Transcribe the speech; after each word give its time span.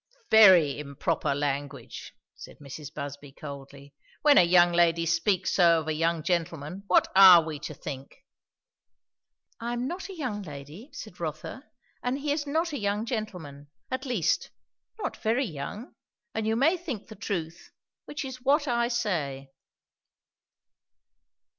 "Very 0.31 0.79
improper 0.79 1.35
language!" 1.35 2.15
said 2.33 2.57
Mrs. 2.57 2.91
Busby 2.91 3.31
coldly. 3.31 3.93
"When 4.23 4.39
a 4.39 4.43
young 4.43 4.71
lady 4.71 5.05
speaks 5.05 5.51
so 5.51 5.79
of 5.81 5.87
a 5.87 5.93
young 5.93 6.23
gentleman, 6.23 6.85
what 6.87 7.07
are 7.15 7.43
we 7.43 7.59
to 7.59 7.75
think?" 7.75 8.25
"I 9.59 9.73
am 9.73 9.87
not 9.87 10.09
a 10.09 10.15
young 10.17 10.41
lady," 10.41 10.89
said 10.91 11.19
Rotha; 11.19 11.65
"and 12.01 12.17
he 12.17 12.31
is 12.31 12.47
not 12.47 12.73
a 12.73 12.79
young 12.79 13.05
gentleman; 13.05 13.69
at 13.91 14.07
least, 14.07 14.49
not 14.97 15.17
very 15.17 15.45
young; 15.45 15.93
and 16.33 16.47
you 16.47 16.55
may 16.55 16.77
think 16.77 17.07
the 17.07 17.15
truth, 17.15 17.69
which 18.05 18.25
is 18.25 18.41
what 18.41 18.67
I 18.67 18.87
say." 18.87 19.51